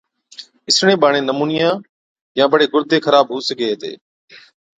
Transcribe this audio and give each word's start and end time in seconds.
اِسڙين 0.69 0.97
ٻاڙين 1.01 1.23
نمونِيا 1.29 1.69
يان 2.37 2.47
بڙي 2.51 2.65
گُڙدي 2.73 2.97
خراب 3.05 3.25
هُو 3.31 3.37
سِگھي 3.47 3.67
هِتي۔ 3.69 3.91